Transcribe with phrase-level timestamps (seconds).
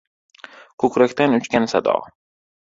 [0.83, 1.95] Ko‘krakdan uchgan sado